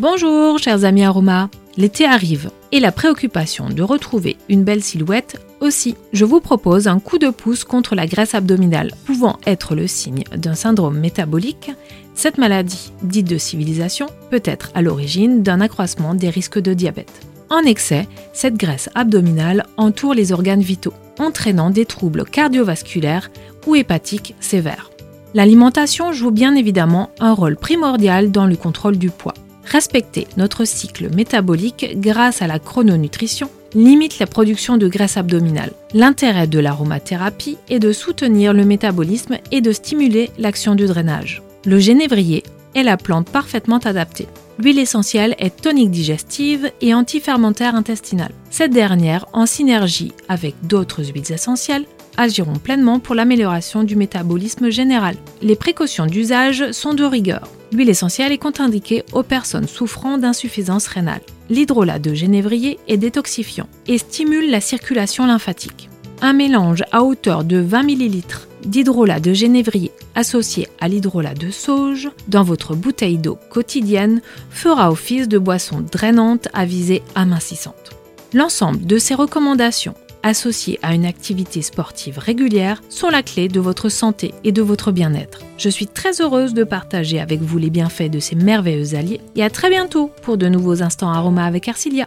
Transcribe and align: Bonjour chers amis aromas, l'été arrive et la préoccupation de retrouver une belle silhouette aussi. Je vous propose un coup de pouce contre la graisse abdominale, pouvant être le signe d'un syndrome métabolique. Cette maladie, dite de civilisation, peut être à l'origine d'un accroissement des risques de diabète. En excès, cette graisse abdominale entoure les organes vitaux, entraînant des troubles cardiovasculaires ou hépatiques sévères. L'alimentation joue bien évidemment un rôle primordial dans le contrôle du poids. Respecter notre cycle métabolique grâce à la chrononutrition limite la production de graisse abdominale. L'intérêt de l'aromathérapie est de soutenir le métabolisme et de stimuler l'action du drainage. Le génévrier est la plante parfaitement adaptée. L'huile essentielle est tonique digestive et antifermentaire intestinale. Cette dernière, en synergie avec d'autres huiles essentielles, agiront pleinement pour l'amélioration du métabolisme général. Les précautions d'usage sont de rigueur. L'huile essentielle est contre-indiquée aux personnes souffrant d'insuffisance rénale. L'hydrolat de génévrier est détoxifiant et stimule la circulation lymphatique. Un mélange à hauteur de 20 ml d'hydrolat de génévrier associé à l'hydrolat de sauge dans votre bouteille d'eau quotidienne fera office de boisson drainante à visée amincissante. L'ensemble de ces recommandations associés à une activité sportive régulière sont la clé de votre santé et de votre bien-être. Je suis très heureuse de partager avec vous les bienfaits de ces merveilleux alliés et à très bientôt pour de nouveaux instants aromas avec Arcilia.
Bonjour 0.00 0.58
chers 0.58 0.86
amis 0.86 1.04
aromas, 1.04 1.50
l'été 1.76 2.06
arrive 2.06 2.50
et 2.72 2.80
la 2.80 2.90
préoccupation 2.90 3.68
de 3.68 3.82
retrouver 3.82 4.38
une 4.48 4.64
belle 4.64 4.82
silhouette 4.82 5.38
aussi. 5.60 5.94
Je 6.14 6.24
vous 6.24 6.40
propose 6.40 6.88
un 6.88 6.98
coup 7.00 7.18
de 7.18 7.28
pouce 7.28 7.64
contre 7.64 7.94
la 7.94 8.06
graisse 8.06 8.34
abdominale, 8.34 8.92
pouvant 9.04 9.38
être 9.44 9.74
le 9.74 9.86
signe 9.86 10.24
d'un 10.34 10.54
syndrome 10.54 10.98
métabolique. 10.98 11.70
Cette 12.14 12.38
maladie, 12.38 12.94
dite 13.02 13.28
de 13.28 13.36
civilisation, 13.36 14.06
peut 14.30 14.40
être 14.42 14.70
à 14.74 14.80
l'origine 14.80 15.42
d'un 15.42 15.60
accroissement 15.60 16.14
des 16.14 16.30
risques 16.30 16.58
de 16.58 16.72
diabète. 16.72 17.26
En 17.50 17.60
excès, 17.60 18.08
cette 18.32 18.56
graisse 18.56 18.88
abdominale 18.94 19.66
entoure 19.76 20.14
les 20.14 20.32
organes 20.32 20.62
vitaux, 20.62 20.94
entraînant 21.18 21.68
des 21.68 21.84
troubles 21.84 22.24
cardiovasculaires 22.24 23.30
ou 23.66 23.76
hépatiques 23.76 24.34
sévères. 24.40 24.90
L'alimentation 25.34 26.14
joue 26.14 26.30
bien 26.30 26.54
évidemment 26.54 27.10
un 27.20 27.34
rôle 27.34 27.56
primordial 27.56 28.30
dans 28.30 28.46
le 28.46 28.56
contrôle 28.56 28.96
du 28.96 29.10
poids. 29.10 29.34
Respecter 29.70 30.26
notre 30.36 30.64
cycle 30.64 31.14
métabolique 31.14 31.94
grâce 32.00 32.42
à 32.42 32.48
la 32.48 32.58
chrononutrition 32.58 33.48
limite 33.74 34.18
la 34.18 34.26
production 34.26 34.76
de 34.76 34.88
graisse 34.88 35.16
abdominale. 35.16 35.70
L'intérêt 35.94 36.48
de 36.48 36.58
l'aromathérapie 36.58 37.56
est 37.68 37.78
de 37.78 37.92
soutenir 37.92 38.52
le 38.52 38.64
métabolisme 38.64 39.38
et 39.52 39.60
de 39.60 39.70
stimuler 39.70 40.30
l'action 40.38 40.74
du 40.74 40.86
drainage. 40.86 41.40
Le 41.64 41.78
génévrier 41.78 42.42
est 42.74 42.82
la 42.82 42.96
plante 42.96 43.30
parfaitement 43.30 43.78
adaptée. 43.78 44.26
L'huile 44.58 44.80
essentielle 44.80 45.36
est 45.38 45.62
tonique 45.62 45.92
digestive 45.92 46.72
et 46.80 46.92
antifermentaire 46.92 47.76
intestinale. 47.76 48.32
Cette 48.50 48.72
dernière, 48.72 49.26
en 49.32 49.46
synergie 49.46 50.12
avec 50.28 50.56
d'autres 50.64 51.04
huiles 51.04 51.32
essentielles, 51.32 51.86
agiront 52.16 52.58
pleinement 52.58 52.98
pour 52.98 53.14
l'amélioration 53.14 53.84
du 53.84 53.94
métabolisme 53.94 54.68
général. 54.68 55.14
Les 55.42 55.54
précautions 55.54 56.06
d'usage 56.06 56.72
sont 56.72 56.94
de 56.94 57.04
rigueur. 57.04 57.48
L'huile 57.72 57.88
essentielle 57.88 58.32
est 58.32 58.38
contre-indiquée 58.38 59.04
aux 59.12 59.22
personnes 59.22 59.68
souffrant 59.68 60.18
d'insuffisance 60.18 60.88
rénale. 60.88 61.20
L'hydrolat 61.48 61.98
de 61.98 62.14
génévrier 62.14 62.78
est 62.88 62.96
détoxifiant 62.96 63.68
et 63.86 63.98
stimule 63.98 64.50
la 64.50 64.60
circulation 64.60 65.26
lymphatique. 65.26 65.88
Un 66.20 66.32
mélange 66.32 66.82
à 66.90 67.02
hauteur 67.02 67.44
de 67.44 67.58
20 67.58 67.88
ml 67.88 68.22
d'hydrolat 68.66 69.20
de 69.20 69.32
génévrier 69.32 69.90
associé 70.14 70.68
à 70.80 70.88
l'hydrolat 70.88 71.34
de 71.34 71.50
sauge 71.50 72.10
dans 72.28 72.42
votre 72.42 72.74
bouteille 72.74 73.18
d'eau 73.18 73.38
quotidienne 73.50 74.20
fera 74.50 74.90
office 74.90 75.28
de 75.28 75.38
boisson 75.38 75.80
drainante 75.80 76.48
à 76.52 76.66
visée 76.66 77.02
amincissante. 77.14 77.96
L'ensemble 78.34 78.84
de 78.84 78.98
ces 78.98 79.14
recommandations 79.14 79.94
associés 80.22 80.78
à 80.82 80.94
une 80.94 81.06
activité 81.06 81.62
sportive 81.62 82.18
régulière 82.18 82.82
sont 82.88 83.08
la 83.08 83.22
clé 83.22 83.48
de 83.48 83.60
votre 83.60 83.88
santé 83.88 84.34
et 84.44 84.52
de 84.52 84.62
votre 84.62 84.92
bien-être. 84.92 85.40
Je 85.58 85.68
suis 85.68 85.86
très 85.86 86.20
heureuse 86.20 86.54
de 86.54 86.64
partager 86.64 87.20
avec 87.20 87.40
vous 87.40 87.58
les 87.58 87.70
bienfaits 87.70 88.10
de 88.10 88.18
ces 88.18 88.36
merveilleux 88.36 88.94
alliés 88.94 89.20
et 89.36 89.42
à 89.42 89.50
très 89.50 89.70
bientôt 89.70 90.10
pour 90.22 90.36
de 90.36 90.48
nouveaux 90.48 90.82
instants 90.82 91.12
aromas 91.12 91.46
avec 91.46 91.68
Arcilia. 91.68 92.06